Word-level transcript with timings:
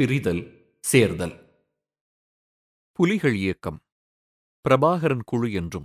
பிரிதல் 0.00 0.40
சேர்தல். 0.80 1.34
புலிகள் 2.92 3.34
இயக்கம். 3.34 3.82
பிரபாகரன் 4.64 5.20
குழு 5.24 5.52
என்றும் 5.52 5.84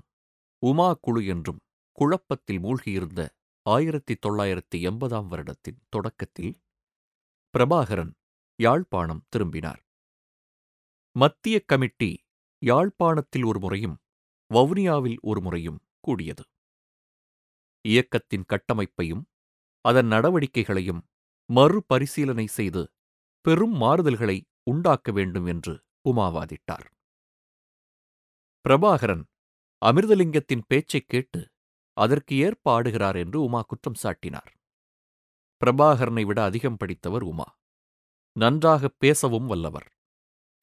உமா 0.60 0.94
குழு 0.94 1.26
என்றும் 1.26 1.60
குழப்பத்தில் 1.92 2.60
மூழ்கியிருந்த 2.60 3.30
ஆயிரத்தி 3.62 4.16
தொள்ளாயிரத்தி 4.28 4.76
எண்பதாம் 4.76 5.28
வருடத்தின் 5.28 5.79
தொடக்கத்தில் 5.90 6.62
பிரபாகரன் 7.54 8.12
யாழ்ப்பாணம் 8.56 9.26
திரும்பினார். 9.29 9.83
மத்திய 11.15 11.62
கமிட்டி 11.65 12.23
யாழ்ப்பாணத்தில் 12.65 13.46
ஒரு 13.46 13.60
முறையும் 13.60 13.97
வவுனியாவில் 14.54 15.19
ஒரு 15.22 15.41
முறையும் 15.41 15.79
கூடியது. 16.00 16.44
இயக்கத்தின் 17.82 18.46
கட்டமைப்பையும் 18.46 19.23
அதன் 19.86 20.08
நடவடிக்கைகளையும் 20.08 21.02
மறுபரிசீலனை 21.50 22.48
செய்து 22.48 22.91
பெரும் 23.42 23.82
மாறுதல்களை 23.82 24.42
உண்டாக்க 24.64 25.12
வேண்டும் 25.12 25.46
என்று 25.46 25.84
உமாவாதிட்டார் 26.10 26.88
பிரபாகரன் 28.66 29.24
அமிர்தலிங்கத்தின் 29.86 30.62
பேச்சைக் 30.68 31.08
கேட்டு 31.08 31.50
அதற்கு 31.94 32.36
ஏற்பாடுகிறார் 32.36 33.16
என்று 33.16 33.42
உமா 33.42 33.62
குற்றம் 33.62 34.00
சாட்டினார். 34.04 34.52
பிரபாகரனை 35.62 36.26
விட 36.26 36.44
அதிகம் 36.44 36.78
படித்தவர் 36.78 37.22
உமா. 37.22 37.58
நன்றாக 38.40 38.90
பேசவும் 38.98 39.48
வல்லவர். 39.48 39.88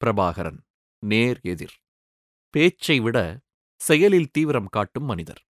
பிரபாகரன் 0.01 0.59
நேர் 0.99 1.39
எதிர். 1.43 1.75
பேச்சை 2.49 2.99
விட 2.99 3.39
செயலில் 3.79 4.31
தீவிரம் 4.31 4.67
காட்டும் 4.67 5.03
மனிதர். 5.03 5.45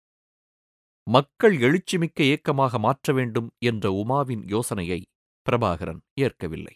மக்கள் 1.07 1.57
எழுச்சிமிக்க 1.57 2.21
இயக்கமாக 2.21 2.79
மாற்ற 2.79 3.13
வேண்டும் 3.13 3.49
என்ற 3.57 3.89
உமாவின் 3.91 4.43
யோசனையை 4.47 5.05
பிரபாகரன் 5.45 6.01
ஏற்கவில்லை. 6.13 6.75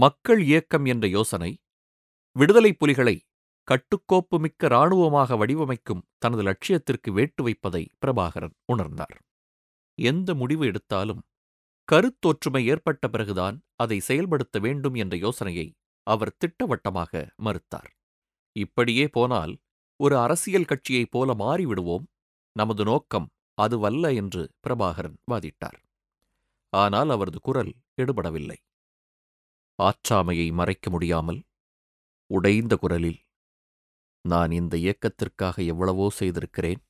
மக்கள் 0.00 0.42
இயக்கம் 0.42 0.84
என்ற 0.84 1.08
யோசனை 1.08 1.58
விடுதலைப் 2.32 2.78
புலிகளை 2.78 3.26
கட்டுக்கோப்புமிக்க 3.68 4.64
இராணுவமாக 4.64 5.36
வடிவமைக்கும் 5.36 6.02
தனது 6.18 6.42
லட்சியத்திற்கு 6.42 7.12
வேட்டு 7.12 7.42
வைப்பதை 7.42 7.88
பிரபாகரன் 8.06 8.54
உணர்ந்தார். 8.72 9.16
எந்த 10.00 10.34
முடிவு 10.34 10.66
எடுத்தாலும் 10.66 11.22
கருத்தொற்றுமை 11.92 12.64
ஏற்பட்ட 12.64 13.08
பிறகுதான் 13.08 13.62
அதை 13.76 14.00
செயல்படுத்த 14.00 14.58
வேண்டும் 14.58 14.94
என்ற 14.94 15.16
யோசனையை 15.16 15.74
அவர் 16.02 16.36
திட்டவட்டமாக 16.36 17.34
மறுத்தார். 17.44 17.90
இப்படியே 18.52 19.08
போனால் 19.08 19.58
ஒரு 19.96 20.18
அரசியல் 20.18 20.64
கட்சியைப் 20.64 21.10
போல 21.10 21.34
மாறிவிடுவோம் 21.34 22.06
நமது 22.52 22.84
நோக்கம் 22.84 23.28
அதுவல்ல 23.54 24.12
என்று 24.12 24.52
பிரபாகரன் 24.60 25.18
வாதிட்டார். 25.30 25.78
ஆனால் 26.68 27.10
அவரது 27.10 27.40
குரல் 27.40 27.74
எடுபடவில்லை. 27.96 28.56
ஆற்றாமையை 29.78 30.48
மறைக்க 30.52 30.90
முடியாமல் 30.90 31.40
உடைந்த 32.30 32.76
குரலில் 32.76 33.20
நான் 34.24 34.50
இந்த 34.50 34.74
இயக்கத்திற்காக 34.76 35.62
எவ்வளவோ 35.64 36.06
செய்திருக்கிறேன் 36.10 36.82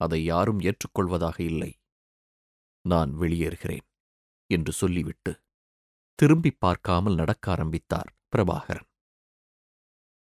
அதை 0.00 0.20
யாரும் 0.24 0.60
ஏற்றுக்கொள்வதாக 0.60 1.38
இல்லை. 1.40 1.70
நான் 2.84 3.10
வெளியேறுகிறேன் 3.20 3.86
என்று 4.50 4.72
சொல்லிவிட்டு 4.72 5.32
திரும்பிப் 6.18 6.60
பார்க்காமல் 6.60 7.14
நடக்க 7.14 7.44
ஆரம்பித்தார் 7.50 8.10
பிரபாகரன். 8.32 8.88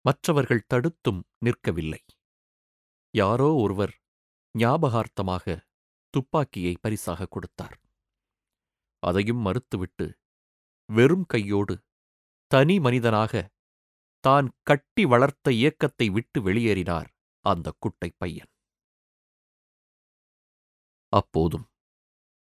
மற்றவர்கள் 0.05 0.67
தடுத்தும் 0.67 1.21
நிற்கவில்லை. 1.45 2.01
யாரோ 3.13 3.49
ஒருவர் 3.55 3.93
ஞாபகார்த்தமாக 4.55 5.45
துப்பாக்கியை 6.13 6.73
பரிசாக 6.81 7.27
கொடுத்தார். 7.27 7.77
அதையும் 9.03 9.41
மறுத்துவிட்டு 9.45 10.05
வெறும் 10.89 11.25
கையோடு 11.25 11.75
தனி 12.51 12.79
மனிதனாக 12.79 13.33
தான் 14.23 14.47
கட்டி 14.63 15.05
வளர்த்த 15.05 15.51
இயக்கத்தை 15.51 16.09
விட்டு 16.09 16.39
வெளியேறினார் 16.41 17.09
அந்த 17.45 17.67
குட்டை 17.79 18.09
பையன். 18.17 18.51
அப்போதும் 21.13 21.65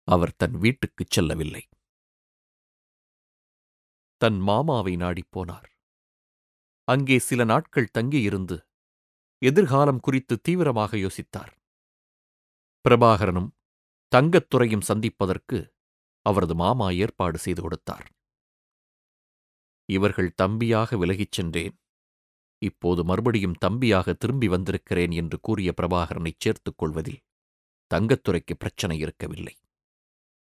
அவர் 0.07 0.35
தன் 0.35 0.55
வீட்டுக்குச் 0.57 1.11
செல்லவில்லை. 1.11 1.63
தன் 4.21 4.39
மாமாவை 4.39 4.95
நாடிப் 4.95 5.31
போனார். 5.31 5.67
அங்கே 6.87 7.19
சில 7.19 7.43
நாட்கள் 7.43 7.93
தங்கியிருந்து 7.97 8.57
எதிர்காலம் 9.41 9.99
குறித்து 9.99 10.35
தீவிரமாக 10.41 10.97
யோசித்தார். 10.97 11.53
பிரபாகரனும் 12.85 13.49
தங்கத்துறையும் 14.11 14.87
சந்திப்பதற்கு 14.89 15.57
அவரது 16.25 16.55
மாமா 16.55 16.89
ஏற்பாடு 16.89 17.37
செய்து 17.37 17.61
கொடுத்தார். 17.61 18.07
இவர்கள் 19.89 20.35
தம்பியாக 20.41 20.97
விலகிச் 20.97 21.31
சென்றேன். 21.31 21.75
இப்போது 22.61 23.01
மறுபடியும் 23.03 23.59
தம்பியாக 23.65 24.13
திரும்பி 24.13 24.47
வந்திருக்கிறேன் 24.47 25.11
என்று 25.11 25.37
கூறிய 25.39 25.69
பிரபாகரனைச் 25.77 26.41
சேர்த்துக் 26.43 26.77
கொள்வதில் 26.77 27.21
தங்கத்துறைக்கு 27.91 28.53
பிரச்சனை 28.57 28.95
இருக்கவில்லை. 28.99 29.55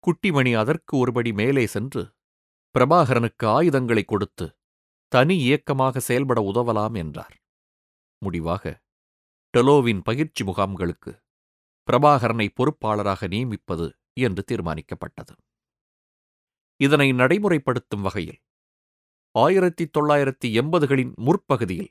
குட்டிமணி 0.03 0.51
அதற்கு 0.53 0.93
ஒருபடி 0.97 1.31
மேலே 1.33 1.63
சென்று 1.65 2.03
பிரபாகரனுக்கு 2.75 3.45
ஆயுதங்களை 3.47 4.03
கொடுத்து 4.03 4.45
தனி 5.11 5.35
இயக்கமாக 5.37 5.99
செயல்பட 5.99 6.39
உதவலாம் 6.51 6.95
என்றார். 6.97 7.35
முடிவாக 8.21 8.63
டெலோவின் 9.53 10.01
பயிற்சி 10.03 10.43
முகாம்களுக்கு 10.43 11.11
பிரபாகரனை 11.87 12.47
பொறுப்பாளராக 12.57 13.27
நியமிப்பது 13.27 13.87
என்று 14.17 14.41
தீர்மானிக்கப்பட்டது. 14.51 15.33
இதனை 16.79 17.07
நடைமுறைப்படுத்தும் 17.13 18.05
வகையில் 18.07 18.39
ஆயிரத்தி 19.37 19.85
தொள்ளாயிரத்தி 19.85 20.49
எண்பதுகளின் 20.59 21.15
முற்பகுதியில் 21.15 21.89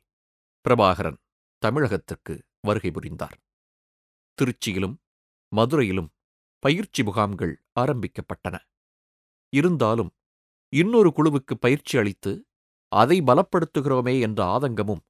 பிரபாகரன் 0.65 1.19
தமிழகத்திற்கு 1.63 2.35
வருகை 2.61 2.91
புரிந்தார். 2.91 3.39
திருச்சியிலும் 4.39 4.95
மதுரையிலும் 5.53 6.09
பயிற்சி 6.59 7.03
முகாம்கள் 7.03 7.65
ஆரம்பிக்கப்பட்டன. 7.81 8.57
இருந்தாலும் 9.53 10.11
இன்னொரு 10.73 11.13
குழுவுக்கு 11.17 11.55
பயிற்சி 11.61 11.99
அளித்து 11.99 12.33
அதை 12.93 13.21
பலப்படுத்துகிறோமே 13.21 14.21
என்ற 14.21 14.45
ஆதங்கமும் 14.45 15.05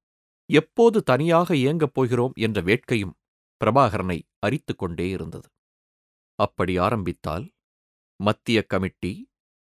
எப்போது 0.51 1.03
தனியாக 1.03 1.57
இயங்கப் 1.57 1.95
போகிறோம் 1.95 2.33
என்ற 2.37 2.63
வேட்கையும் 2.63 3.15
பிரபாகரனை 3.61 4.19
அரித்துக் 4.47 4.79
கொண்டே 4.79 5.09
இருந்தது. 5.09 5.49
அப்படி 6.39 6.79
ஆரம்பித்தால் 6.79 7.47
மத்திய 8.21 8.63
கமிட்டி 8.63 9.13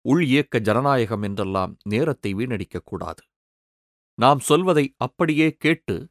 உள் 0.09 0.25
இயக்க 0.25 0.59
ஜனநாயகம் 0.59 1.23
என்றெல்லாம் 1.23 1.77
நேரத்தை 1.85 2.35
வீணடிக்கக்கூடாது. 2.35 3.23
நாம் 4.19 4.39
சொல்வதை 4.39 4.95
அப்படியே 4.97 5.49
கேட்டு 5.59 6.11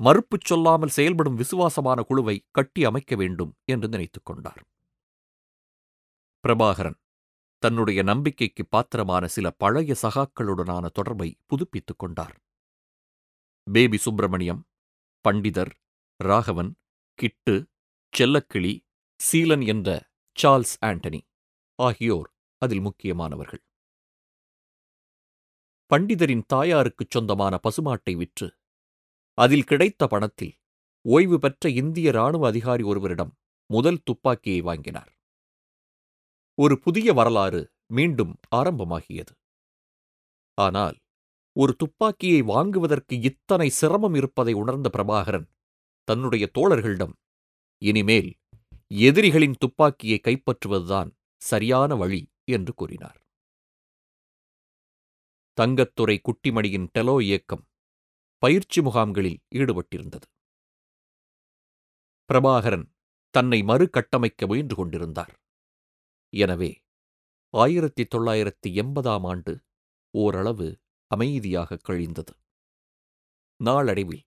மறுப்புச் 0.00 0.44
சொல்லாமல் 0.44 0.88
செயல்படும் 0.88 1.34
விசுவாசமான 1.34 2.02
குழுவை 2.02 2.36
கட்டி 2.50 2.84
அமைக்க 2.84 3.16
வேண்டும் 3.16 3.52
என்று 3.64 3.88
நினைத்துக் 3.88 4.24
கொண்டார். 4.24 4.60
பிரபாகரன் 6.44 6.98
தன்னுடைய 7.62 8.02
நம்பிக்கைக்கு 8.02 8.66
பாத்திரமான 8.66 9.26
சில 9.26 9.50
பழைய 9.50 9.94
சகாக்களுடனான 10.02 10.86
தொடர்பை 10.88 11.28
புதுப்பித்துக் 11.46 11.98
கொண்டார். 11.98 12.36
பேபி 13.66 13.96
சுப்பிரமணியம் 13.96 14.62
பண்டிதர் 15.24 15.72
ராகவன் 16.20 16.70
கிட்டு 17.18 17.54
செல்லக்கிளி 18.12 18.74
சீலன் 19.20 19.66
என்ற 19.66 19.88
சார்ல்ஸ் 20.38 20.76
ஆண்டனி 20.86 21.20
ஆகியோர் 21.78 22.30
அதில் 22.62 22.80
முக்கியமானவர்கள். 22.80 23.62
பண்டிதரின் 25.90 26.44
தாயாருக்குச் 26.54 27.10
சொந்தமான 27.10 27.54
பசுமாட்டை 27.62 28.14
விற்று 28.16 28.48
அதில் 29.38 29.64
கிடைத்த 29.64 30.06
பணத்தில் 30.06 30.54
ஓய்வு 31.04 31.38
பெற்ற 31.38 31.70
இந்திய 31.70 32.10
இராணுவ 32.10 32.46
அதிகாரி 32.46 32.82
ஒருவரிடம் 32.82 33.32
முதல் 33.70 34.00
துப்பாக்கியை 34.02 34.60
வாங்கினார். 34.60 35.10
ஒரு 36.58 36.74
புதிய 36.78 37.12
வரலாறு 37.12 37.60
மீண்டும் 37.86 38.32
ஆரம்பமாகியது. 38.56 39.32
ஆனால் 40.58 40.96
ஒரு 41.56 41.72
துப்பாக்கியை 41.76 42.40
வாங்குவதற்கு 42.42 43.14
இத்தனை 43.20 43.68
சிரமம் 43.70 44.14
இருப்பதை 44.14 44.52
உணர்ந்த 44.52 44.88
பிரபாகரன் 44.96 45.46
தன்னுடைய 46.08 46.44
தோழர்களிடம் 46.58 47.14
இனிமேல் 47.82 48.30
எதிரிகளின் 49.00 49.56
துப்பாக்கியை 49.58 50.18
கைப்பற்றுவதுதான் 50.22 51.10
சரியான 51.42 51.94
வழி 51.94 52.22
என்று 52.48 52.74
கூறினார். 52.74 53.18
தங்கத்துறை 55.58 56.16
குட்டிமணியின் 56.20 56.88
டெலோ 56.94 57.14
இயக்கம் 57.22 57.64
பயிற்சி 58.42 58.80
முகாம்களில் 58.80 59.40
ஈடுபட்டிருந்தது. 59.54 60.26
பிரபாகரன் 62.30 62.86
தன்னை 63.34 63.58
மறுகட்டமைக்க 63.62 64.46
முயன்று 64.46 64.76
கொண்டிருந்தார். 64.76 65.32
எனவே 66.32 66.70
ஆயிரத்தி 67.54 68.04
தொள்ளாயிரத்தி 68.04 68.68
எண்பதாம் 68.74 69.26
ஆண்டு 69.26 69.52
ஓரளவு 70.14 70.68
அமைதியாக 71.10 71.76
கழிந்தது. 71.76 72.32
நாளடைவில் 73.60 74.24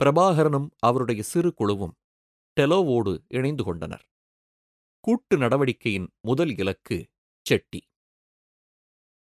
பிரபாகரனும் 0.00 0.68
அவருடைய 0.78 1.22
சிறு 1.22 1.50
குழுவும் 1.54 1.94
டெலோவோடு 2.56 3.12
இணைந்து 3.28 3.64
கொண்டனர். 3.64 4.04
கூட்டு 5.04 5.36
நடவடிக்கையின் 5.36 6.08
முதல் 6.20 6.52
இலக்கு 6.56 6.96
செட்டி. 7.46 7.80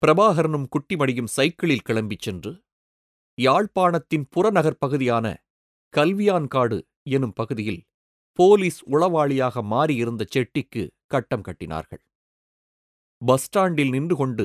பிரபாகரனும் 0.03 0.67
குட்டிமணியும் 0.75 1.33
சைக்கிளில் 1.37 1.87
கிளம்பிச் 1.89 2.23
சென்று 2.23 2.53
யாழ்ப்பாணத்தின் 3.39 4.25
புறநகர் 4.31 4.79
பகுதியான 4.79 5.27
கல்வியான்காடு 5.95 6.79
எனும் 7.09 7.33
பகுதியில் 7.33 7.81
போலீஸ் 8.39 8.81
உளவாளியாக 8.85 9.63
மாறியிருந்த 9.63 10.23
செட்டிக்கு 10.35 10.83
கட்டம் 11.07 11.45
கட்டினார்கள். 11.45 12.03
பஸ் 13.23 13.43
ஸ்டாண்டில் 13.43 13.91
நின்று 13.91 14.17
கொண்டு 14.17 14.45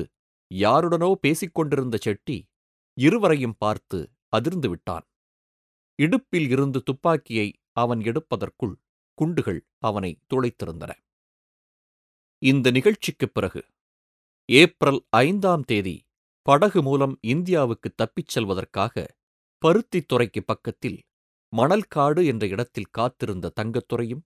யாருடனோ 0.50 1.10
பேசிக் 1.14 1.54
கொண்டிருந்த 1.54 1.96
செட்டி 1.96 2.36
இருவரையும் 2.98 3.56
பார்த்து 3.58 3.98
அதிர்ந்து 4.28 4.68
விட்டான். 4.68 5.06
இடுப்பில் 5.98 6.48
இருந்து 6.50 6.78
துப்பாக்கியை 6.82 7.48
அவன் 7.72 8.00
எடுப்பதற்குள் 8.00 8.76
குண்டுகள் 9.18 9.60
அவனை 9.78 10.10
துளைத்திருந்தன. 10.30 10.92
இந்த 12.42 12.70
நிகழ்ச்சிக்குப் 12.70 13.34
பிறகு 13.34 13.60
ஏப்ரல் 14.48 14.98
ஐந்தாம் 15.16 15.62
தேதி 15.62 15.94
படகு 16.46 16.82
மூலம் 16.82 17.14
இந்தியாவுக்கு 17.24 17.88
தப்பிச் 17.94 18.32
செல்வதற்காக 18.34 19.04
பருத்தித்துறைக்கு 19.62 20.40
பக்கத்தில் 20.46 20.98
மணல்காடு 21.52 22.22
என்ற 22.26 22.44
இடத்தில் 22.46 22.90
காத்திருந்த 22.90 23.52
தங்கத்துறையும் 23.60 24.22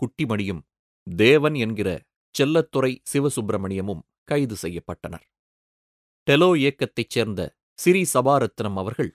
குட்டிமணியும் 0.00 0.62
தேவன் 1.06 1.54
என்கிற 1.54 1.88
செல்லத்துறை 2.34 2.92
சிவசுப்பிரமணியமும் 3.12 4.02
கைது 4.24 4.56
செய்யப்பட்டனர். 4.62 5.24
டெலோ 6.26 6.56
இயக்கத்தைச் 6.56 7.10
சேர்ந்த 7.10 7.40
சிறி 7.78 8.02
சபாரத்னம் 8.14 8.76
அவர்கள் 8.76 9.10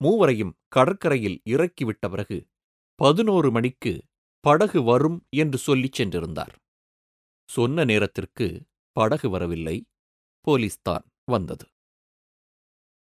மூவரையும் 0.00 0.56
கடற்கரையில் 0.68 1.38
இறக்கிவிட்ட 1.44 2.04
பிறகு 2.10 2.38
பதினோரு 3.00 3.50
மணிக்கு 3.50 3.92
படகு 4.44 4.82
வரும் 4.82 5.18
என்று 5.36 5.58
சொல்லிச் 5.58 5.96
சென்றிருந்தார். 5.98 6.54
சொன்ன 7.50 7.84
நேரத்திற்கு 7.84 8.46
படகு 8.96 9.28
வரவில்லை 9.30 9.76
போலீஸ்தான் 10.46 11.04
வந்தது. 11.24 11.66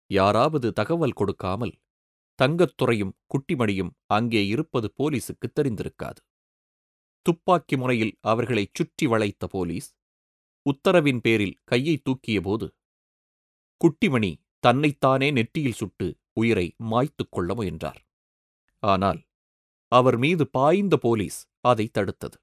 யாராவது 0.09 0.67
தகவல் 0.71 1.17
கொடுக்காமல் 1.19 1.73
தங்கத்துறையும் 2.39 3.15
குட்டிமணியும் 3.33 3.91
அங்கே 4.07 4.41
இருப்பது 4.47 4.87
போலீசுக்கு 4.99 5.47
தெரிந்திருக்காது. 5.59 6.19
துப்பாக்கி 7.25 7.75
முனையில் 7.77 8.13
அவர்களை 8.21 8.65
சுற்றி 8.71 9.05
வளைத்த 9.07 9.47
போலீஸ் 9.47 9.89
உத்தரவின் 10.65 11.21
பேரில் 11.21 11.57
கையை 11.63 11.95
தூக்கியபோது 12.05 12.67
குட்டிமணி 13.81 14.31
தன்னைத்தானே 14.59 15.27
நெற்றியில் 15.31 15.79
சுட்டு 15.81 16.07
உயிரை 16.33 16.67
மாய்த்துக் 16.91 17.31
கொள்ள 17.31 17.53
முயன்றார். 17.53 18.01
ஆனால் 18.83 19.21
அவர் 19.91 20.17
மீது 20.17 20.43
பாய்ந்த 20.47 20.95
போலீஸ் 20.97 21.39
அதை 21.61 21.85
தடுத்தது. 21.93 22.37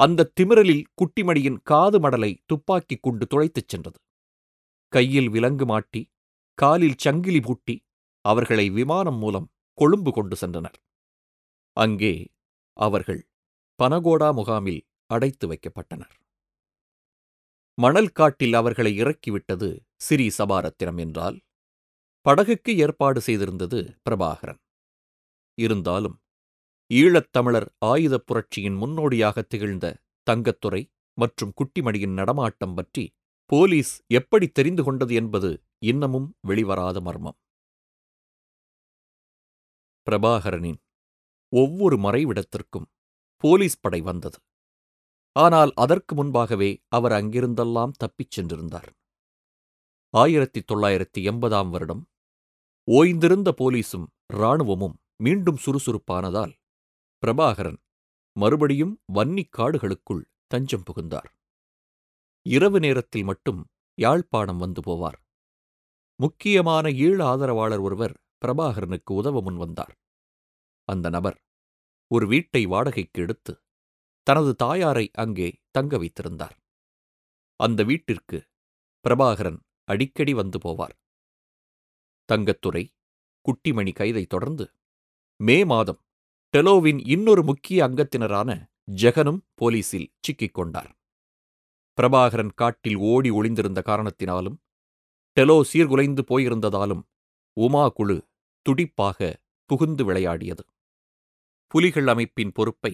அந்த 0.00 0.28
திமிரலில் 0.40 0.84
குட்டிமணியின் 0.94 1.58
காது 1.62 1.98
மடலை 2.00 2.30
துப்பாக்கி 2.46 2.96
கொண்டு 2.96 3.24
துளைத்துச் 3.26 3.68
சென்றது. 3.68 3.98
கையில் 4.92 5.28
விலங்கு 5.28 5.66
மாட்டி 5.66 6.02
காலில் 6.58 7.00
சங்கிலி 7.00 7.40
பூட்டி 7.40 7.76
அவர்களை 8.24 8.70
விமானம் 8.70 9.18
மூலம் 9.18 9.50
கொழும்பு 9.78 10.10
கொண்டு 10.12 10.36
சென்றனர். 10.40 10.78
அங்கே 11.76 12.14
அவர்கள் 12.76 13.20
பனகோடா 13.78 14.30
முகாமில் 14.32 14.80
அடைத்து 15.06 15.44
வைக்கப்பட்டனர். 15.52 16.14
மணல் 17.78 18.10
காட்டில் 18.10 18.54
அவர்களை 18.54 18.92
இறக்கிவிட்டது 19.02 19.68
சிறி 19.96 20.26
சபாரத்தினம் 20.38 20.98
என்றால் 20.98 21.38
படகுக்கு 22.26 22.72
ஏற்பாடு 22.76 23.20
செய்திருந்தது 23.26 23.78
பிரபாகரன். 24.04 24.60
இருந்தாலும் 25.58 26.16
ஈழத்தமிழர் 26.90 27.66
ஆயுதப் 27.78 28.26
புரட்சியின் 28.26 28.76
முன்னோடியாக 28.76 29.42
திகழ்ந்த 29.42 30.02
தங்கத்துறை 30.26 30.90
மற்றும் 31.14 31.52
குட்டிமணியின் 31.56 32.12
நடமாட்டம் 32.12 32.74
பற்றி 32.74 33.14
போலீஸ் 33.46 33.92
எப்படி 34.06 34.48
தெரிந்து 34.48 34.82
கொண்டது 34.84 35.14
என்பது 35.14 35.50
இன்னமும் 35.78 36.36
வெளிவராத 36.48 37.00
மர்மம். 37.00 37.38
பிரபாகரனின் 40.06 40.80
ஒவ்வொரு 41.48 41.96
மறைவிடத்திற்கும் 41.96 42.88
போலீஸ் 43.36 43.80
படை 43.80 44.00
வந்தது. 44.00 44.38
ஆனால் 45.32 45.72
அதற்கு 45.74 46.14
முன்பாகவே 46.14 46.70
அவர் 46.88 47.12
அங்கிருந்தெல்லாம் 47.12 47.92
தப்பிச் 47.96 48.40
சென்றிருந்தார். 48.40 48.90
ஆயிரத்தி 50.14 50.60
தொள்ளாயிரத்தி 50.60 51.20
எண்பதாம் 51.22 51.70
வருடம் 51.70 52.02
ஓய்ந்திருந்த 52.88 53.50
போலீசும் 53.58 54.06
இராணுவமும் 54.26 54.96
மீண்டும் 55.16 55.58
சுறுசுறுப்பானதால் 55.66 56.52
பிரபாகரன் 57.22 57.76
மறுபடியும் 58.36 59.02
வன்னிக் 59.14 59.52
காடுகளுக்குள் 59.58 60.22
தஞ்சம் 60.46 60.82
புகுந்தார். 60.82 61.28
இரவு 62.46 62.80
நேரத்தில் 62.80 63.24
மட்டும் 63.24 63.60
யாழ்ப்பாணம் 63.98 64.56
வந்து 64.56 64.80
போவார். 64.80 65.18
முக்கியமான 66.20 66.88
ஈழ 66.88 67.22
ஆதரவாளர் 67.22 67.78
ஒருவர் 67.78 68.14
பிரபாகரனுக்கு 68.42 69.12
உதவ 69.12 69.42
முன்வந்தார் 69.42 69.94
அந்த 70.88 71.08
நபர் 71.08 71.38
ஒரு 72.10 72.26
வீட்டை 72.26 72.66
வாடகைக்கு 72.66 73.22
எடுத்து 73.22 73.52
தனது 74.26 74.54
தாயாரை 74.54 75.10
அங்கே 75.12 75.48
தங்க 75.70 75.98
வைத்திருந்தார். 75.98 76.56
அந்த 77.60 77.82
வீட்டிற்கு 77.82 78.38
பிரபாகரன் 79.04 79.60
அடிக்கடி 79.84 80.32
வந்து 80.34 80.58
போவார். 80.58 80.96
தங்கத்துறை 82.28 82.84
குட்டிமணி 83.44 83.92
கைதைத் 83.92 84.26
தொடர்ந்து 84.26 84.66
மே 85.40 85.64
மாதம் 85.64 86.00
டெலோவின் 86.56 87.00
இன்னொரு 87.04 87.42
முக்கிய 87.42 87.88
அங்கத்தினரான 87.88 88.50
ஜெகனும் 88.94 89.38
போலீசில் 89.54 90.08
சிக்கிக் 90.20 90.54
கொண்டார். 90.54 90.88
பிரபாகரன் 91.98 92.50
காட்டில் 92.54 92.96
ஓடி 92.96 93.30
ஒளிந்திருந்த 93.30 93.82
காரணத்தினாலும் 93.86 94.56
டெலோ 95.36 95.56
சீர்குலைந்து 95.72 96.22
போயிருந்ததாலும் 96.28 97.02
உமா 97.56 97.88
குழு 97.88 98.16
துடிப்பாக 98.66 99.30
புகுந்து 99.70 100.04
விளையாடியது. 100.04 100.64
புலிகள் 101.66 102.06
அமைப்பின் 102.06 102.52
பொறுப்பை 102.52 102.92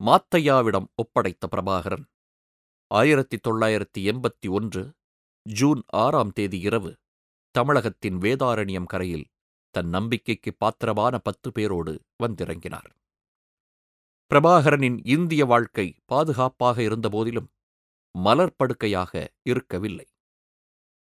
மாத்தையாவிடம் 0.00 0.88
ஒப்படைத்த 0.94 1.46
பிரபாகரன் 1.56 2.06
ஆயிரத்தி 2.90 3.36
தொள்ளாயிரத்தி 3.48 4.00
எண்பத்தி 4.10 4.48
ஒன்று 4.48 4.82
ஜூன் 5.42 5.82
ஆறாம் 5.96 6.32
தேதி 6.32 6.60
இரவு 6.60 6.92
தமிழகத்தின் 7.54 8.18
வேதாரண்யம் 8.18 8.86
கரையில் 8.86 9.26
தன் 9.70 9.88
நம்பிக்கைக்கு 9.88 10.54
பாத்திரமான 10.54 11.18
பத்து 11.18 11.52
பேரோடு 11.52 12.02
வந்திறங்கினார். 12.22 12.90
பிரபாகரனின் 14.30 14.98
இந்திய 15.04 15.44
வாழ்க்கை 15.44 15.96
பாதுகாப்பாக 16.04 16.82
இருந்தபோதிலும் 16.82 17.48
மலர்படுக்கையாக 18.14 19.26
இருக்கவில்லை. 19.42 20.06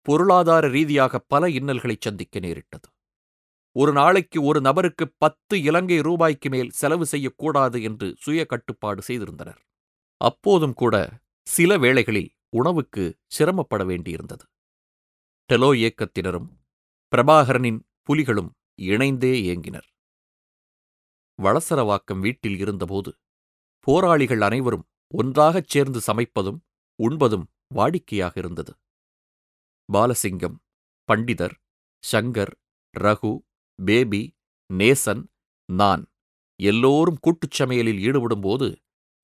பொருளாதார 0.00 0.68
ரீதியாக 0.68 1.18
பல 1.18 1.48
இன்னல்களைச் 1.48 2.00
சந்திக்க 2.00 2.38
நேரிட்டது. 2.38 2.88
ஒரு 3.72 3.92
நாளைக்கு 3.92 4.42
ஒரு 4.42 4.60
நபருக்கு 4.60 5.12
பத்து 5.18 5.62
இலங்கை 5.62 6.00
ரூபாய்க்கு 6.00 6.48
மேல் 6.48 6.70
செலவு 6.70 7.06
செய்யக்கூடாது 7.06 7.82
என்று 7.82 8.16
சுய 8.18 8.46
கட்டுப்பாடு 8.46 9.02
செய்திருந்தனர். 9.08 9.58
அப்போதும் 10.16 10.75
கூட 10.75 10.94
சில 11.46 11.78
வேளைகளில் 11.78 12.30
உணவுக்கு 12.48 13.18
சிரமப்பட 13.26 13.84
வேண்டியிருந்தது. 13.84 14.44
டெலோ 15.50 15.70
இயக்கத்தினரும் 15.82 16.48
பிரபாகரனின் 17.12 17.80
புலிகளும் 18.08 18.50
இணைந்தே 18.82 19.32
இயங்கினர் 19.42 19.86
வளசரவாக்கம் 21.38 22.20
வீட்டில் 22.20 22.58
இருந்தபோது 22.58 23.10
போராளிகள் 23.86 24.40
அனைவரும் 24.40 24.84
ஒன்றாகச் 25.14 25.68
சேர்ந்து 25.68 26.00
சமைப்பதும் 26.06 26.60
உண்பதும் 26.98 27.46
வாடிக்கையாக 27.75 28.34
இருந்தது. 28.36 28.72
பாலசிங்கம் 29.88 30.56
பண்டிதர் 31.08 31.56
சங்கர் 32.04 32.52
ரகு 32.94 33.32
பேபி 33.78 34.22
நேசன் 34.70 35.22
நான் 35.68 36.02
எல்லோரும் 36.60 37.20
கூட்டுச் 37.20 37.56
சமையலில் 37.58 38.00
ஈடுபடும்போது 38.06 38.68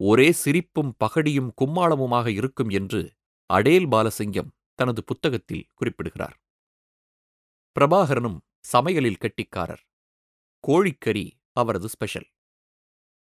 ஒரே 0.00 0.28
சிரிப்பும் 0.32 0.92
பகடியும் 1.04 1.50
கும்மாளமுமாக 1.60 2.26
இருக்கும் 2.30 2.70
என்று 2.70 3.00
அடேல் 3.50 3.88
பாலசிங்கம் 3.88 4.52
தனது 4.78 5.00
புத்தகத்தில் 5.04 5.68
குறிப்பிடுகிறார். 5.74 6.36
பிரபாகரனும் 7.76 8.38
சமையலில் 8.64 9.20
கெட்டிக்காரர். 9.20 9.82
கோழிக்கறி 10.64 11.26
அவரது 11.52 11.88
ஸ்பெஷல். 11.88 12.28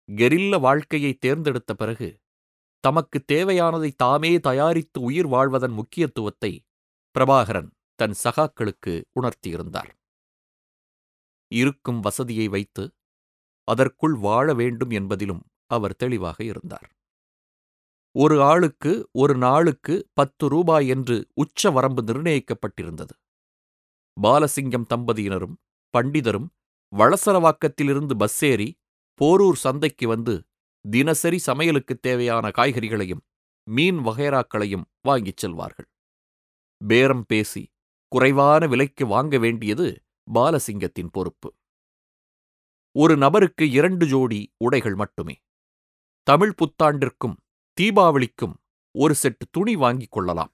கெரில்ல 0.09 0.54
வாழ்க்கையை 0.61 1.12
தேர்ந்தெடுத்த 1.14 1.73
பிறகு 1.75 2.09
தமக்கு 2.85 3.18
தேவையானதை 3.33 3.90
தாமே 3.97 4.33
தயாரித்து 4.38 4.99
உயிர் 5.00 5.26
வாழ்வதன் 5.26 5.73
முக்கியத்துவத்தை 5.73 6.52
பிரபாகரன் 7.14 7.71
தன் 7.95 8.16
சகாக்களுக்கு 8.25 8.95
உணர்த்தியிருந்தார். 9.21 9.90
இருக்கும் 11.50 12.00
வசதியை 12.00 12.47
வைத்து 12.49 12.85
அதற்குள் 13.68 14.16
வாழ 14.18 14.47
வேண்டும் 14.54 14.90
என்பதிலும் 14.90 15.42
அவர் 15.66 15.97
தெளிவாக 15.97 16.38
இருந்தார். 16.45 16.88
ஒரு 18.14 18.37
ஆளுக்கு 18.42 18.92
ஒரு 19.12 19.35
நாளுக்கு 19.37 19.95
பத்து 20.12 20.45
ரூபாய் 20.49 20.87
என்று 20.88 21.16
உச்ச 21.35 21.71
வரம்பு 21.71 22.02
நிர்ணயிக்கப்பட்டிருந்தது. 22.02 23.14
பாலசிங்கம் 24.22 24.87
தம்பதியினரும் 24.94 25.56
பண்டிதரும் 25.98 26.48
வளசரவாக்கத்திலிருந்து 26.96 28.16
பஸ் 28.18 28.44
ஏறி 28.44 28.78
போரூர் 29.20 29.52
சந்தைக்கு 29.52 30.08
வந்து 30.08 30.44
தினசரி 30.90 31.38
சமையலுக்குத் 31.46 32.00
தேவையான 32.00 32.48
காய்கறிகளையும் 32.48 33.20
மீன் 33.70 33.98
வகைராக்களையும் 33.98 34.84
வாங்கிச் 35.02 35.46
செல்வார்கள். 35.46 35.88
பேரம் 36.87 37.25
பேசி 37.26 37.72
குறைவான 38.08 38.66
விலைக்கு 38.66 39.06
வாங்க 39.06 39.38
வேண்டியது 39.38 40.02
பாலசிங்கத்தின் 40.34 41.10
பொறுப்பு. 41.12 41.54
ஒரு 42.98 43.16
நபருக்கு 43.16 43.70
இரண்டு 43.70 44.06
ஜோடி 44.06 44.54
உடைகள் 44.56 44.94
மட்டுமே. 44.94 45.34
தமிழ் 46.22 46.54
புத்தாண்டிற்கும் 46.54 47.37
தீபாவளிக்கும் 47.80 48.54
ஒரு 48.98 49.14
செட் 49.14 49.50
துணி 49.50 49.76
வாங்கிக் 49.76 50.10
கொள்ளலாம். 50.10 50.52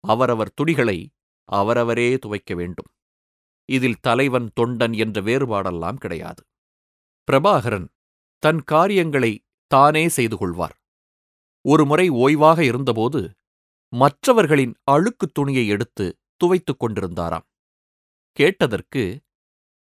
அவரவர் 0.00 0.54
துணிகளை 0.54 1.15
அவரவரே 1.46 2.18
துவைக்க 2.18 2.54
வேண்டும். 2.54 2.90
இதில் 3.64 4.00
தலைவன் 4.00 4.50
தொண்டன் 4.60 4.96
என்ற 4.96 5.20
வேறுபாடெல்லாம் 5.20 5.96
கிடையாது. 5.96 6.44
பிரபாகரன் 7.28 7.88
தன் 8.38 8.62
காரியங்களை 8.62 9.44
தானே 9.66 10.08
செய்து 10.08 10.36
கொள்வார். 10.36 10.76
ஒருமுறை 11.68 12.10
ஓய்வாக 12.10 12.58
இருந்தபோது 12.60 13.34
மற்றவர்களின் 13.92 14.74
அழுக்குத் 14.90 15.34
துணியை 15.34 15.66
எடுத்து 15.66 16.18
துவைத்துக் 16.36 16.80
கொண்டிருந்தாராம். 16.80 17.46
கேட்டதற்கு 18.32 19.20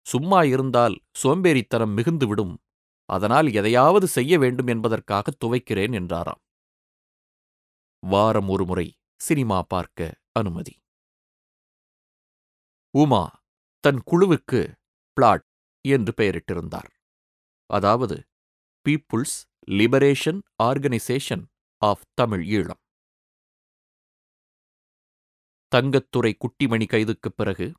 சும்மா 0.06 0.44
இருந்தால் 0.44 0.96
சோம்பேறித்தனம் 1.24 1.98
மிகுந்துவிடும் 1.98 2.56
அதனால் 3.06 3.54
எதையாவது 3.54 4.08
செய்ய 4.08 4.40
வேண்டும் 4.40 4.68
என்பதற்காக 4.68 5.34
துவைக்கிறேன் 5.46 5.94
என்றாராம். 5.94 6.42
வாரம் 8.00 8.50
ஒருமுறை 8.50 8.98
சினிமா 9.16 9.62
பார்க்க 9.62 10.16
அனுமதி. 10.32 10.74
உமா 12.98 13.44
தன் 13.80 14.04
குழுவுக்கு 14.12 14.76
பிளாட் 15.14 15.46
என்று 15.82 16.14
பெயரிட்டிருந்தார். 16.18 16.90
அதாவது 17.66 18.28
people's 18.90 19.38
liberation 19.68 20.42
organisation 20.64 21.46
of 21.78 22.02
Tamil 22.14 22.46
Eelam. 22.48 22.82
Thangathurai 25.76 26.34
Kuttimani 26.38 26.86
கைதுக்குப் 26.86 27.36
பிறகு 27.36 27.74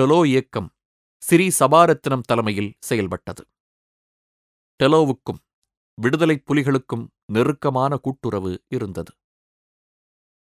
டெலோ 0.00 0.26
இயக்கம் 0.26 0.74
ஸ்ரீ 1.22 1.50
சபாரத்தினம் 1.58 2.20
தலைமையில் 2.20 2.76
செயல்பட்டது. 2.80 3.46
டெலோவுக்கும் 4.82 5.40
விடுதலைப் 5.94 6.44
புலிகளுக்கும் 6.50 7.08
நெருக்கமான 7.32 7.96
கூட்டுறவு 7.96 8.64
இருந்தது. 8.68 9.14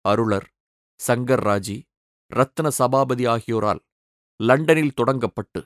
அருளர் 0.01 0.55
சங்கர் 1.07 1.43
ராஜி 1.51 1.83
ரத்ன 2.35 2.69
சபாபதி 2.71 3.25
ஆகியோரால் 3.27 3.81
லண்டனில் 4.41 4.97
தொடங்கப்பட்டு 5.01 5.61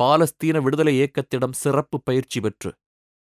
பாலஸ்தீன 0.00 0.56
விடுதலை 0.60 0.92
இயக்கத்திடம் 0.98 1.54
சிறப்பு 1.54 1.96
பயிற்சி 2.02 2.40
பெற்று 2.40 2.70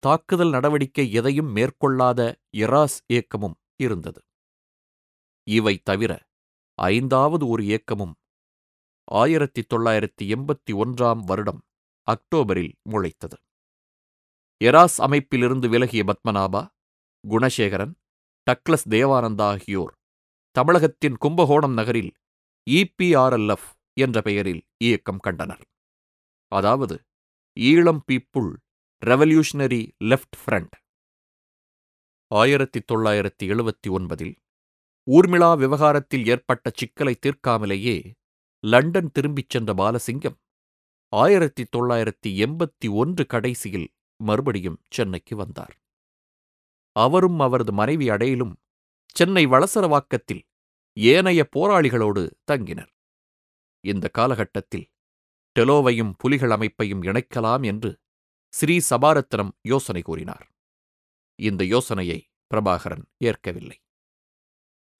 தாக்குதல் 0.03 0.49
நடவடிக்கை 0.49 1.05
எதையும் 1.11 1.49
மேற்கொள்ளாத 1.51 2.21
இராஸ் 2.57 2.97
இயக்கமும் 3.07 3.55
இருந்தது. 3.79 4.21
இவை 5.47 5.75
தவிர 5.83 6.11
ஐந்தாவது 6.79 7.45
ஒரு 7.47 7.63
இயக்கமும் 7.63 8.13
ஆயிரத்தி 9.11 9.61
தொள்ளாயிரத்தி 9.73 10.23
எண்பத்தி 10.35 10.73
ஒன்றாம் 10.73 11.21
வருடம் 11.23 11.61
அக்டோபரில் 12.07 12.73
முளைத்தது. 12.91 13.37
எராஸ் 14.61 14.97
அமைப்பிலிருந்து 15.01 15.67
விலகிய 15.69 16.01
பத்மநாபா 16.03 16.61
குணசேகரன் 17.23 17.93
டக்ளஸ் 18.47 18.87
தேவானந்தா 18.89 19.47
ஆகியோர் 19.47 19.93
தமிழகத்தின் 20.55 21.17
கும்பகோணம் 21.17 21.73
நகரில் 21.73 22.11
இபிஆர்எல்எஃப் 22.69 23.69
என்ற 23.93 24.21
பெயரில் 24.21 24.61
இயக்கம் 24.77 25.17
கண்டனர். 25.17 25.63
அதாவது 26.51 26.95
Eelam 27.59 28.01
people 28.11 28.49
revolutionary 29.05 29.81
left 30.03 30.37
front. 30.41 30.75
ஆயிரத்தி 32.31 32.79
தொள்ளாயிரத்தி 32.91 33.43
எழுபத்தி 33.43 33.89
ஒன்பதில் 33.89 34.35
ஊர்மிளா 35.07 35.57
விவகாரத்தில் 35.57 36.27
ஏற்பட்ட 36.27 36.71
சிக்கலை 36.73 37.15
தீர்க்காமலேயே 37.25 38.13
லண்டன் 38.63 39.11
திரும்பிச் 39.11 39.49
சென்ற 39.49 39.73
பாலசிங்கம் 39.73 40.37
ஆயிரத்தி 41.13 41.63
தொள்ளாயிரத்தி 41.77 42.29
எண்பத்தி 42.45 42.87
ஒன்று 42.91 43.25
கடைசியில் 43.25 43.93
மறுபடியும் 44.19 44.79
சென்னைக்கு 44.89 45.35
வந்தார். 45.35 45.73
அவரும் 46.95 47.39
அவரது 47.39 47.73
மனைவி 47.73 48.09
அடையிலும் 48.09 48.53
சென்னை 49.15 49.47
வளசரவாக்கத்தில் 49.47 50.43
ஏனைய 50.97 51.41
போராளிகளோடு 51.55 52.23
தங்கினர். 52.51 52.91
இந்த 53.83 54.05
காலகட்டத்தில் 54.09 54.87
டெலோவையும் 55.55 56.13
புலிகள் 56.17 56.49
அமைப்பையும் 56.49 57.03
இணைக்கலாம் 57.03 57.63
என்று 57.63 57.91
ஸ்ரீ 58.53 58.75
சபாரத்னம் 58.89 59.51
யோசனை 59.61 60.01
கூறினார். 60.01 60.45
இந்த 61.39 61.63
யோசனையை 61.63 62.19
பிரபாகரன் 62.51 63.03
ஏற்கவில்லை. 63.17 63.77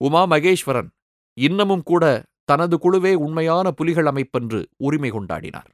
உமா 0.00 0.22
மகேஸ்வரன் 0.26 0.90
இன்னமும் 1.36 1.82
கூட 1.82 2.04
தனது 2.44 2.76
குழுவே 2.76 3.12
உண்மையான 3.14 3.66
புலிகள் 3.70 4.04
அமைப்பென்று 4.04 4.60
உரிமை 4.76 5.10
கொண்டாடினார். 5.10 5.70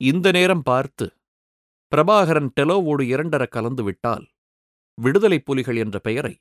இந்த 0.00 0.30
நேரம் 0.30 0.62
பார்த்து 0.62 1.06
பிரபாகரன் 1.92 2.50
டெலோவோடு 2.60 3.04
இரண்டர 3.14 3.42
கலந்து 3.46 3.82
விட்டால் 3.82 4.26
விடுதலை 4.98 5.38
புலிகள் 5.38 5.76
என்ற 5.76 5.98
பெயரை 5.98 6.34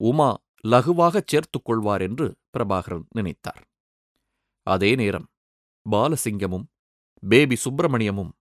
உமா 0.00 0.30
லகுவாகச் 0.64 1.26
சேர்த்துக் 1.26 1.64
கொள்வார் 1.64 2.02
என்று 2.02 2.26
பிரபாகரன் 2.52 3.06
நினைத்தார். 3.16 3.62
அதே 4.66 4.94
நேரம் 4.94 5.26
பாலசிங்கமும் 5.86 6.66
பேபி 7.22 7.56
சுப்பிரமணியமும் 7.64 8.32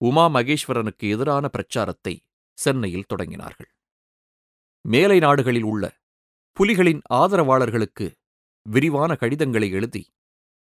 உமா 0.00 0.24
மகேஸ்வரனுக்கு 0.28 1.04
எதிரான 1.14 1.48
பிரச்சாரத்தை 1.48 2.14
சென்னையில் 2.58 3.10
தொடங்கினார்கள். 3.14 3.70
மேலை 4.84 5.18
நாடுகளில் 5.18 5.62
உள்ள 5.62 5.84
புலிகளின் 6.56 7.02
ஆதரவாளர்களுக்கு 7.14 8.06
விரிவான 8.66 9.14
கடிதங்களை 9.14 9.70
எழுதி 9.70 10.02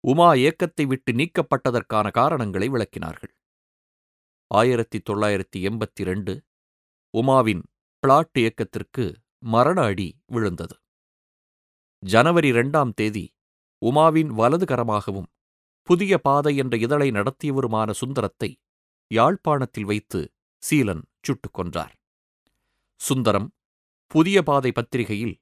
உமா 0.05 0.35
இயக்கத்தை 0.35 0.85
விட்டு 0.87 1.12
நீக்கப்பட்டதற்கான 1.12 2.11
காரணங்களை 2.11 2.69
விளக்கினார்கள். 2.69 3.33
ஆயிரத்தி 4.50 4.99
தொள்ளாயிரத்தி 5.11 5.59
எண்பத்தி 5.69 6.02
ரெண்டு 6.02 6.35
உமாவின் 7.14 7.62
பிளாட் 8.02 8.38
இயக்கத்திற்கு 8.38 9.05
மரண 9.38 9.83
அடி 9.83 10.09
விழுந்தது. 10.26 10.76
ஜனவரி 12.02 12.49
இரண்டாம் 12.49 12.93
தேதி 12.93 13.23
உமாவின் 13.83 14.31
வலது 14.31 14.67
கரமாகவும் 14.67 15.28
புதிய 15.88 16.12
பாதை 16.19 16.52
என்ற 16.57 16.75
இதழை 16.76 17.09
நடத்தியவருமான 17.11 17.90
சுந்தரத்தை 17.93 18.50
யாழ்ப்பாணத்தில் 19.11 19.85
வைத்து 19.85 20.21
சீலன் 20.62 21.02
சுட்டுக் 21.26 21.57
கொன்றார். 21.59 21.95
சுந்தரம் 23.00 23.49
புதிய 24.11 24.38
பாதை 24.43 24.71
பத்திரிகையில் 24.73 25.35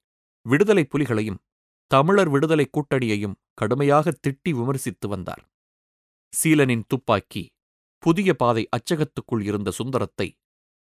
விடுதலை 0.46 0.84
புலிகளையும் 0.84 1.42
தமிழர் 1.90 2.28
விடுதலை 2.28 2.66
கூட்டணியையும் 2.70 3.38
கடுமையாக 3.54 4.14
திட்டி 4.26 4.50
விமர்சித்து 4.50 5.08
வந்தார். 5.08 5.44
சீலனின் 6.32 6.84
துப்பாக்கி 6.86 7.44
புதிய 8.02 8.30
பாதை 8.34 8.64
அச்சகத்துக்குள் 8.76 9.42
இருந்த 9.42 9.70
சுந்தரத்தை 9.70 10.28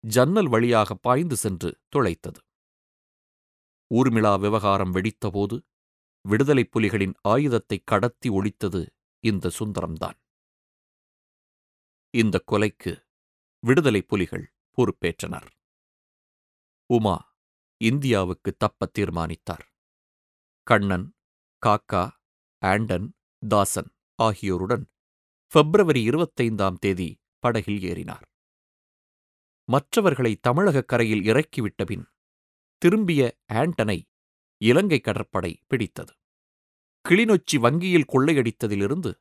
ஜன்னல் 0.04 0.50
வழியாக 0.50 0.96
பாய்ந்து 0.96 1.36
சென்று 1.36 1.70
துளைத்தது 1.96 2.40
ஊர்மிளா 3.94 4.40
விவகாரம் 4.40 4.94
வெடித்தபோது 4.94 5.62
விடுதலைப் 6.22 6.78
புலிகளின் 6.78 7.14
ஆயுதத்தை 7.22 7.82
கடத்தி 7.86 8.30
ஒழித்தது 8.30 8.88
இந்த 9.20 9.52
சுந்தரம்தான். 9.60 10.18
இந்த 12.10 12.44
கொலைக்கு 12.52 13.06
விடுதலைப் 13.60 14.08
புலிகள் 14.08 14.54
பொறுப்பேற்றனர். 14.78 15.48
உமா 16.86 17.36
இந்தியாவுக்கு 17.82 18.56
தப்ப 18.58 18.86
தீர்மானித்தார். 18.86 19.72
கண்ணன் 20.64 21.14
காக்கா 21.66 22.10
ஆண்டன் 22.60 23.14
தாசன் 23.48 23.96
ஆகியோருடன் 24.16 24.92
பிப்ரவரி 25.48 26.10
இருபத்தைந்தாம் 26.10 26.76
தேதி 26.76 27.22
படகில் 27.40 27.82
ஏறினார். 27.82 28.26
மற்றவர்களை 29.66 30.36
தமிழகக் 30.36 30.88
கரையில் 30.88 31.22
இறக்கிவிட்டபின் 31.22 32.13
திரும்பிய 32.84 33.38
ஆண்டனை 33.54 34.04
இலங்கை 34.58 35.00
கடற்படை 35.00 35.60
பிடித்தது. 35.68 36.14
கிளிநொச்சி 37.10 37.60
வங்கியில் 37.60 38.10
கொள்ளையடித்ததிலிருந்து 38.14 39.14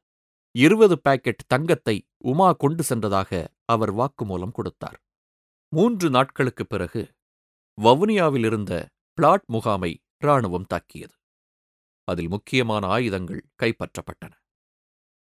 இருபது 0.51 1.01
பாக்கெட் 1.01 1.47
தங்கத்தை 1.47 2.09
உமா 2.19 2.53
கொண்டு 2.53 2.83
சென்றதாக 2.83 3.49
அவர் 3.65 3.95
வாக்குமூலம் 3.95 4.53
கொடுத்தார். 4.53 5.01
மூன்று 5.69 6.11
நாட்களுக்குப் 6.11 6.69
பிறகு 6.69 7.15
வவுனியாவில் 7.83 8.47
இருந்த 8.47 8.91
பிளாட் 9.13 9.45
முகாமை 9.47 10.03
இராணுவம் 10.19 10.67
தாக்கியது. 10.67 11.15
அதில் 12.05 12.29
முக்கியமான 12.29 12.87
ஆயுதங்கள் 12.87 13.49
கைப்பற்றப்பட்டன. 13.63 14.33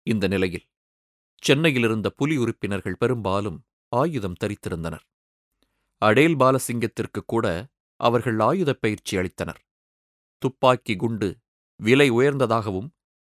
இந்த 0.03 0.29
நிலையில் 0.29 0.69
சென்னையில் 1.43 1.83
இருந்த 1.83 2.11
புலி 2.11 2.37
உறுப்பினர்கள் 2.37 2.97
பெரும்பாலும் 2.97 3.65
ஆயுதம் 3.89 4.35
தரித்திருந்தனர். 4.45 5.05
அடேல் 5.99 6.37
பாலசிங்கத்திற்கு 6.37 7.21
கூட 7.27 7.72
அவர்கள் 8.02 8.38
ஆயுதப் 8.40 8.80
பயிற்சி 8.80 9.14
அளித்தனர். 9.16 9.61
துப்பாக்கி 10.42 10.94
குண்டு 10.97 11.28
விலை 11.80 12.09
உயர்ந்ததாகவும் 12.11 12.88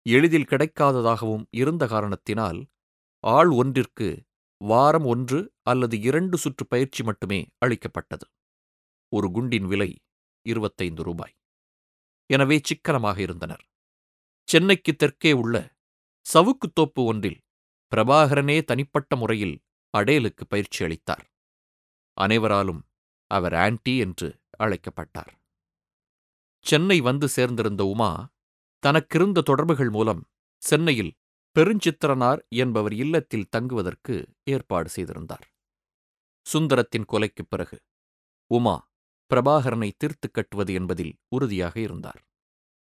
எளிதில் 0.06 0.50
கிடைக்காததாகவும் 0.50 1.44
இருந்த 1.52 1.84
காரணத்தினால் 1.86 2.60
ஆள் 3.24 3.50
ஒன்றிற்கு 3.52 4.08
வாரம் 4.60 5.04
ஒன்று 5.04 5.38
அல்லது 5.62 5.96
இரண்டு 6.00 6.36
சுற்று 6.38 6.64
பயிற்சி 6.66 7.02
மட்டுமே 7.02 7.40
அளிக்கப்பட்டது. 7.58 8.26
ஒரு 9.12 9.28
குண்டின் 9.30 9.66
விலை 9.66 9.90
இருபத்தைந்து 10.46 11.02
ரூபாய். 11.02 11.34
எனவே 12.30 12.56
சிக்கனமாக 12.62 13.18
இருந்தனர். 13.20 13.64
சென்னைக்கு 14.48 14.92
தெற்கே 14.94 15.32
உள்ள 15.32 15.56
சவுக்குத்தோப்பு 16.26 17.02
ஒன்றில் 17.10 17.38
பிரபாகரனே 17.92 18.56
தனிப்பட்ட 18.64 19.16
முறையில் 19.16 19.56
அடேலுக்கு 19.94 20.44
பயிற்சி 20.48 20.80
அளித்தார். 20.84 21.24
அனைவராலும் 22.16 22.82
அவர் 23.34 23.54
ஆன்டி 23.54 23.96
என்று 23.96 24.28
அழைக்கப்பட்டார். 24.56 25.32
சென்னை 26.64 27.00
வந்து 27.00 27.26
சேர்ந்திருந்த 27.36 27.80
உமா 27.80 28.10
தனக்கிருந்த 28.82 29.40
தொடர்புகள் 29.42 29.90
மூலம் 29.90 30.22
சென்னையில் 30.62 31.12
பெருஞ்சித்திரனார் 31.56 32.40
என்பவர் 32.48 32.94
இல்லத்தில் 32.94 33.48
தங்குவதற்கு 33.48 34.14
ஏற்பாடு 34.44 34.88
செய்திருந்தார். 34.88 35.46
சுந்தரத்தின் 36.46 37.04
கொலைக்குப் 37.12 37.48
பிறகு 37.48 37.76
உமா 38.50 38.76
பிரபாகரனை 39.30 39.90
தீர்த்து 39.96 40.30
கட்டுவது 40.30 40.72
என்பதில் 40.72 41.14
உறுதியாக 41.28 41.80
இருந்தார். 41.80 42.22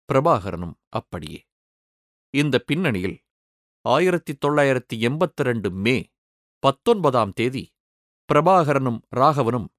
பிரபாகரனும் 0.09 0.75
அப்படியே. 0.89 1.39
இந்த 2.33 2.59
பின்னணியில் 2.59 3.17
ஆயிரத்தி 3.85 4.33
தொள்ளாயிரத்தி 4.45 4.95
எண்பத்தி 4.95 5.43
ரெண்டு 5.43 5.69
மே 5.71 5.97
பத்தொன்பதாம் 6.59 7.33
தேதி 7.33 7.63
பிரபாகரனும் 8.29 9.01
ராகவனும் 9.15 9.69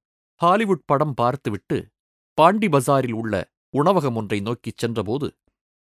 ஹாலிவுட் 0.41 0.83
படம் 0.85 1.13
பார்த்துவிட்டு 1.13 1.77
பாண்டி 2.37 2.67
பஜாரில் 2.67 3.15
உள்ள 3.21 3.33
உணவகம் 3.73 4.15
ஒன்றை 4.15 4.39
நோக்கிச் 4.39 4.77
சென்றபோது 4.77 5.27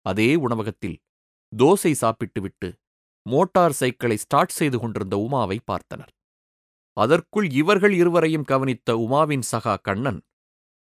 அதே 0.07 0.29
உணவகத்தில் 0.37 0.97
தோசை 1.53 1.93
சாப்பிட்டுவிட்டு 1.95 2.69
மோட்டார் 3.27 3.77
சைக்கிளை 3.81 4.17
ஸ்டார்ட் 4.17 4.55
செய்து 4.59 4.79
கொண்டிருந்த 4.79 5.17
உமாவை 5.19 5.59
பார்த்தனர். 5.73 6.13
அதற்குள் 6.97 7.49
இவர்கள் 7.53 7.95
இருவரையும் 7.95 8.49
கவனித்த 8.53 8.97
உமாவின் 8.97 9.45
சகா 9.53 9.75
கண்ணன் 9.83 10.21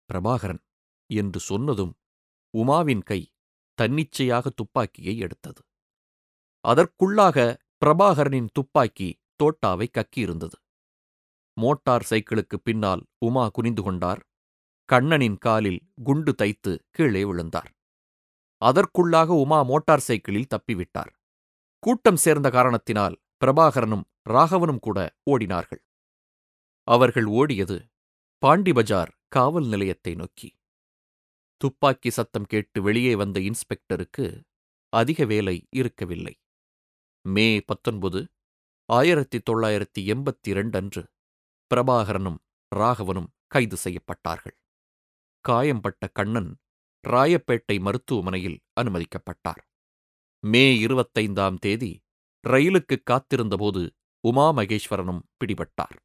பிரபாகரன் 0.10 0.64
என்று 1.10 1.40
சொன்னதும் 1.40 1.94
உமாவின் 2.54 3.04
கை 3.04 3.22
தன்னிச்சையாக 3.78 4.46
துப்பாக்கியை 4.56 5.16
எடுத்தது. 5.18 5.62
அதற்குள்ளாக 6.66 7.38
பிரபாகரனின் 7.82 8.50
துப்பாக்கி 8.54 9.10
தோட்டாவை 9.44 9.88
கக்கியிருந்தது. 9.98 10.58
மோட்டார் 11.64 12.08
சைக்கிளுக்கு 12.10 12.58
பின்னால் 12.64 13.02
உமா 13.28 13.46
குனிந்து 13.50 13.82
கொண்டார். 13.84 14.22
கண்ணனின் 14.90 15.38
காலில் 15.38 15.82
குண்டு 16.04 16.32
தைத்து 16.38 16.72
கீழே 16.90 17.24
விழுந்தார். 17.24 17.70
அதற்குள்ளாக 18.62 19.36
உமா 19.44 19.60
மோட்டார் 19.64 20.06
சைக்கிளில் 20.08 20.52
தப்பிவிட்டார். 20.54 21.12
கூட்டம் 21.84 22.22
சேர்ந்த 22.26 22.48
காரணத்தினால் 22.50 23.16
பிரபாகரனும் 23.42 24.06
ராகவனும் 24.30 24.80
கூட 24.80 25.00
ஓடினார்கள். 25.32 25.82
அவர்கள் 26.88 27.28
ஓடியது 27.40 27.78
பாண்டி 28.44 28.72
பஜார் 28.74 29.12
காவல் 29.28 29.68
நிலையத்தை 29.68 30.14
நோக்கி. 30.16 30.50
துப்பாக்கி 31.62 32.10
சத்தம் 32.10 32.50
கேட்டு 32.52 32.80
வெளியே 32.82 33.14
வந்த 33.16 33.38
இன்ஸ்பெக்டருக்கு 33.40 34.26
அதிக 34.94 35.26
வேலை 35.26 35.56
இருக்கவில்லை. 35.72 36.36
மே 37.26 37.48
பத்தொன்பது 37.62 38.20
ஆயிரத்தி 38.90 39.38
தொள்ளாயிரத்தி 39.50 40.02
எண்பத்தி 40.14 40.48
இரண்டு 40.54 40.78
அன்று 40.80 41.04
பிரபாகரனும் 41.76 42.40
ராகவனும் 42.76 43.30
கைது 43.48 43.78
செய்யப்பட்டார்கள். 43.84 44.58
காயம்பட்ட 45.46 46.08
கண்ணன் 46.08 46.58
ராயப்பேட்டை 47.08 47.80
மருத்துவமனையில் 47.80 48.60
அனுமதிக்கப்பட்டார். 48.82 49.62
மே 50.40 50.86
இருபத்தைந்தாம் 50.86 51.58
தேதி 51.58 51.92
ரயிலுக்கு 52.48 52.96
காத்திருந்தபோது 53.12 53.90
உமா 54.24 54.52
மகேஸ்வரனும் 54.52 55.22
பிடிபட்டார். 55.38 55.98